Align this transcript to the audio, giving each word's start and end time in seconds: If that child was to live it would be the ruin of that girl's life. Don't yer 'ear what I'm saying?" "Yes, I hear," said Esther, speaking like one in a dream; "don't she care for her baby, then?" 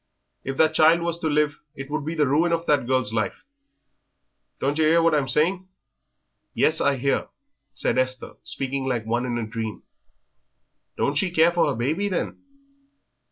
If 0.43 0.57
that 0.57 0.73
child 0.73 1.01
was 1.01 1.19
to 1.19 1.27
live 1.29 1.59
it 1.75 1.91
would 1.91 2.03
be 2.05 2.15
the 2.15 2.25
ruin 2.25 2.51
of 2.51 2.65
that 2.65 2.87
girl's 2.87 3.13
life. 3.13 3.43
Don't 4.59 4.79
yer 4.79 4.85
'ear 4.87 4.99
what 5.03 5.13
I'm 5.13 5.27
saying?" 5.27 5.67
"Yes, 6.55 6.81
I 6.81 6.95
hear," 6.97 7.27
said 7.75 7.99
Esther, 7.99 8.31
speaking 8.41 8.87
like 8.87 9.05
one 9.05 9.27
in 9.27 9.37
a 9.37 9.45
dream; 9.45 9.83
"don't 10.97 11.13
she 11.19 11.29
care 11.29 11.51
for 11.51 11.67
her 11.67 11.75
baby, 11.75 12.07
then?" 12.09 12.41